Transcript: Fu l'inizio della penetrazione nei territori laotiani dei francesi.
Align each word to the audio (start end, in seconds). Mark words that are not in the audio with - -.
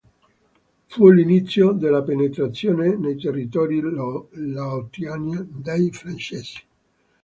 Fu 0.87 1.11
l'inizio 1.11 1.73
della 1.73 2.01
penetrazione 2.01 2.97
nei 2.97 3.15
territori 3.19 3.79
laotiani 3.83 5.47
dei 5.47 5.91
francesi. 5.91 6.63